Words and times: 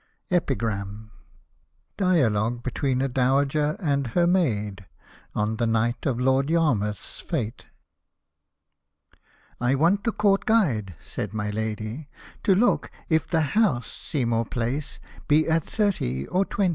EPIGRAM 0.31 1.11
DIALOGUE 1.97 2.63
BETWEEN 2.63 3.03
A 3.03 3.07
DOWAGER 3.07 3.75
AND 3.79 4.07
HER 4.17 4.25
MAID 4.25 4.87
ON 5.35 5.57
THE 5.57 5.67
NIGHT 5.67 6.07
OF 6.07 6.19
LORD 6.19 6.49
Y— 6.49 6.55
RM— 6.57 6.79
TH'S 6.81 7.19
FETE" 7.19 7.67
I 9.69 9.75
WANT 9.75 10.03
the 10.03 10.11
Court 10.11 10.47
Guide," 10.47 10.95
said 11.05 11.35
my 11.35 11.51
lady," 11.51 12.09
to 12.45 12.55
look 12.55 12.89
If 13.09 13.27
the 13.27 13.41
House, 13.53 13.91
Seymour 13.91 14.45
Place, 14.45 14.99
be 15.27 15.47
at 15.47 15.63
30, 15.63 16.25
or 16.29 16.45
20." 16.45 16.69